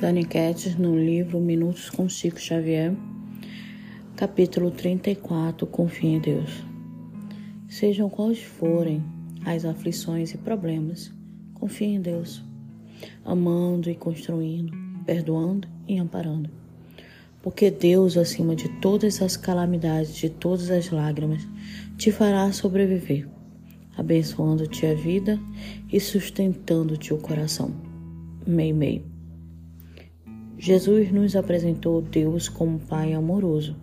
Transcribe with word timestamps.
Dani 0.00 0.24
Ketts 0.24 0.76
no 0.76 0.96
livro 0.96 1.40
Minutos 1.40 1.90
com 1.90 2.08
Chico 2.08 2.38
Xavier, 2.38 2.94
capítulo 4.14 4.70
34 4.70 5.66
Confie 5.66 6.06
em 6.06 6.20
Deus. 6.20 6.64
Sejam 7.68 8.08
quais 8.08 8.40
forem 8.40 9.02
as 9.44 9.64
aflições 9.64 10.32
e 10.32 10.38
problemas, 10.38 11.12
confie 11.52 11.86
em 11.86 12.00
Deus, 12.00 12.44
amando 13.24 13.90
e 13.90 13.96
construindo, 13.96 14.72
perdoando 15.04 15.66
e 15.88 15.98
amparando. 15.98 16.48
Porque 17.42 17.68
Deus, 17.68 18.16
acima 18.16 18.54
de 18.54 18.68
todas 18.80 19.20
as 19.20 19.36
calamidades, 19.36 20.14
de 20.14 20.30
todas 20.30 20.70
as 20.70 20.90
lágrimas, 20.90 21.42
te 21.96 22.12
fará 22.12 22.52
sobreviver, 22.52 23.28
abençoando-te 23.96 24.86
a 24.86 24.94
vida 24.94 25.40
e 25.92 25.98
sustentando-te 25.98 27.12
o 27.12 27.18
coração. 27.18 27.74
Mei 28.46 28.72
Mei. 28.72 29.17
Jesus 30.58 31.12
nos 31.12 31.36
apresentou 31.36 32.02
Deus 32.02 32.48
como 32.48 32.80
Pai 32.80 33.12
amoroso. 33.12 33.76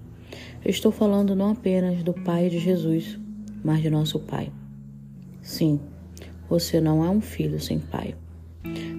estou 0.66 0.92
falando 0.92 1.34
não 1.34 1.52
apenas 1.52 2.04
do 2.04 2.14
Pai 2.14 2.50
de 2.50 2.60
Jesus, 2.60 3.18
mas 3.64 3.82
de 3.82 3.90
nosso 3.90 4.20
Pai. 4.20 4.52
Sim, 5.42 5.80
você 6.50 6.82
não 6.82 7.06
é 7.06 7.10
um 7.10 7.22
filho 7.22 7.62
sem 7.62 7.80
pai. 7.80 8.14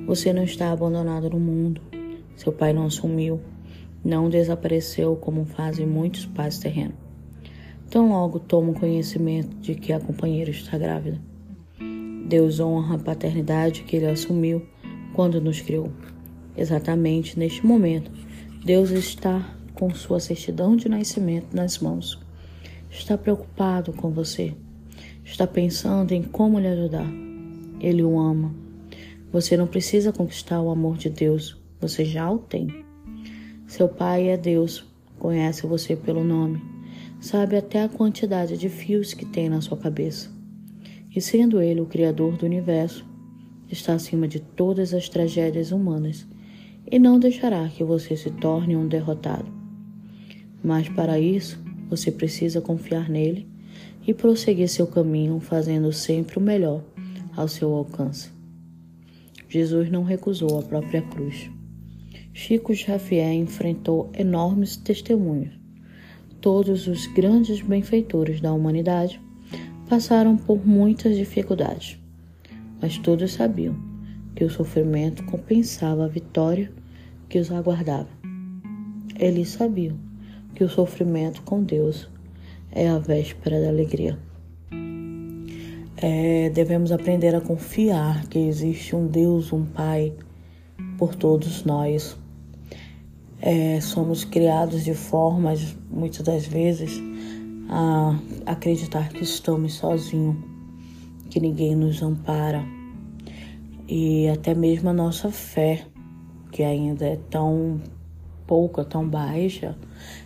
Você 0.07 0.33
não 0.33 0.43
está 0.43 0.73
abandonado 0.73 1.29
no 1.29 1.39
mundo. 1.39 1.83
Seu 2.35 2.53
pai 2.53 2.73
não 2.73 2.89
sumiu, 2.89 3.41
não 4.05 4.31
desapareceu 4.31 5.15
como 5.17 5.45
fazem 5.45 5.87
muitos 5.87 6.25
pais 6.25 6.59
terrenos. 6.59 6.97
Tão 7.91 8.09
logo 8.09 8.41
toma 8.41 8.73
conhecimento 8.73 9.55
de 9.59 9.75
que 9.75 9.93
a 9.93 10.01
companheira 10.01 10.51
está 10.51 10.79
grávida. 10.79 11.21
Deus 12.27 12.59
honra 12.59 12.97
a 12.97 12.99
paternidade 12.99 13.83
que 13.83 13.97
ele 13.97 14.07
assumiu 14.07 14.67
quando 15.15 15.41
nos 15.41 15.61
criou. 15.61 15.93
Exatamente 16.57 17.39
neste 17.39 17.65
momento, 17.65 18.11
Deus 18.65 18.91
está 18.91 19.55
com 19.75 19.95
sua 19.95 20.19
certidão 20.19 20.75
de 20.75 20.89
nascimento 20.89 21.55
nas 21.55 21.79
mãos. 21.79 22.19
Está 22.91 23.19
preocupado 23.19 23.93
com 23.93 24.11
você. 24.11 24.55
Está 25.23 25.47
pensando 25.47 26.13
em 26.13 26.23
como 26.23 26.59
lhe 26.59 26.67
ajudar. 26.67 27.07
Ele 27.79 28.03
o 28.03 28.19
ama. 28.19 28.55
Você 29.31 29.57
não 29.57 29.67
precisa 29.67 30.13
conquistar 30.13 30.63
o 30.63 30.71
amor 30.71 30.97
de 30.97 31.11
Deus, 31.11 31.61
você 31.79 32.05
já 32.05 32.31
o 32.31 32.39
tem. 32.39 32.85
Seu 33.67 33.89
pai 33.89 34.29
é 34.29 34.37
Deus, 34.37 34.87
conhece 35.19 35.67
você 35.67 35.95
pelo 35.95 36.25
nome, 36.25 36.63
sabe 37.21 37.57
até 37.57 37.83
a 37.83 37.89
quantidade 37.89 38.57
de 38.57 38.69
fios 38.69 39.13
que 39.13 39.27
tem 39.27 39.49
na 39.51 39.61
sua 39.61 39.77
cabeça. 39.77 40.31
E 41.15 41.21
sendo 41.21 41.61
ele 41.61 41.81
o 41.81 41.87
Criador 41.87 42.37
do 42.37 42.47
universo, 42.47 43.05
está 43.71 43.95
acima 43.95 44.27
de 44.27 44.41
todas 44.41 44.95
as 44.95 45.09
tragédias 45.09 45.71
humanas 45.71 46.27
e 46.91 46.99
não 46.99 47.19
deixará 47.19 47.69
que 47.69 47.83
você 47.83 48.17
se 48.17 48.31
torne 48.31 48.77
um 48.77 48.87
derrotado. 48.87 49.47
Mas 50.63 50.89
para 50.89 51.19
isso, 51.19 51.59
você 51.89 52.11
precisa 52.11 52.61
confiar 52.61 53.09
nele 53.09 53.47
e 54.07 54.15
prosseguir 54.15 54.69
seu 54.69 54.87
caminho 54.87 55.41
fazendo 55.41 55.93
sempre 55.93 56.39
o 56.39 56.43
melhor 56.43 56.83
ao 57.37 57.49
seu 57.49 57.75
alcance. 57.75 58.31
Jesus 59.49 59.91
não 59.91 60.03
recusou 60.03 60.59
a 60.59 60.63
própria 60.63 61.03
cruz. 61.03 61.51
Chico 62.33 62.75
Xavier 62.75 63.33
enfrentou 63.33 64.11
enormes 64.15 64.77
testemunhos. 64.77 65.55
Todos 66.41 66.87
os 66.87 67.07
grandes 67.09 67.61
benfeitores 67.61 68.41
da 68.41 68.53
humanidade 68.53 69.21
passaram 69.89 70.37
por 70.37 70.67
muitas 70.67 71.17
dificuldades, 71.17 71.99
mas 72.81 72.99
todos 72.99 73.33
sabiam 73.33 73.96
que 74.37 74.45
o 74.45 74.51
sofrimento 74.51 75.25
compensava 75.25 76.05
a 76.05 76.09
vitória 76.09 76.71
que 77.27 77.39
os 77.39 77.51
aguardava. 77.51 78.09
Eles 79.19 79.49
sabiam 79.49 79.97
que 80.55 80.63
o 80.63 80.69
sofrimento 80.69 81.41
com 81.43 81.63
Deus 81.63 82.09
é 82.71 82.87
a 82.87 82.99
véspera 82.99 83.61
da 83.63 83.69
alegria. 83.69 84.19
É, 85.97 86.51
devemos 86.51 86.93
aprender 86.93 87.35
a 87.35 87.41
confiar 87.41 88.27
que 88.29 88.39
existe 88.39 88.95
um 88.95 89.07
Deus, 89.07 89.55
um 89.55 89.65
Pai 89.65 90.13
por 90.99 91.15
todos 91.15 91.65
nós. 91.65 92.19
É, 93.41 93.81
somos 93.81 94.23
criados 94.23 94.85
de 94.85 94.93
formas, 94.93 95.75
muitas 95.91 96.21
das 96.21 96.47
vezes, 96.47 97.03
a 97.71 98.19
acreditar 98.45 99.09
que 99.09 99.25
estamos 99.25 99.75
sozinhos, 99.75 100.37
que 101.31 101.41
ninguém 101.41 101.75
nos 101.75 102.03
ampara 102.03 102.76
e 103.89 104.29
até 104.29 104.55
mesmo 104.55 104.91
a 104.91 104.93
nossa 104.93 105.31
fé, 105.31 105.87
que 106.51 106.63
ainda 106.63 107.07
é 107.07 107.17
tão 107.31 107.81
pouca, 108.47 108.85
tão 108.85 109.09
baixa, 109.09 109.77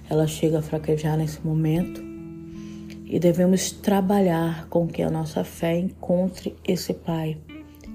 ela 0.09 0.27
chega 0.27 0.59
a 0.59 0.63
fraquejar 0.63 1.17
nesse 1.17 1.45
momento. 1.45 2.03
E 3.05 3.19
devemos 3.19 3.73
trabalhar 3.73 4.69
com 4.69 4.87
que 4.87 5.03
a 5.03 5.11
nossa 5.11 5.43
fé 5.43 5.77
encontre 5.77 6.55
esse 6.67 6.95
Pai, 6.95 7.39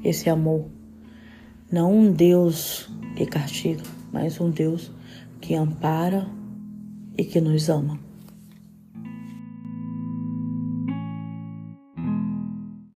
esse 0.04 0.30
amor. 0.30 0.66
Não 1.72 1.94
um 1.94 2.12
Deus 2.12 2.90
que 3.16 3.26
castiga, 3.26 3.84
mas 4.12 4.40
um 4.42 4.50
Deus 4.50 4.92
que 5.40 5.56
ampara 5.56 6.28
e 7.18 7.24
que 7.24 7.40
nos 7.40 7.70
ama. 7.70 8.00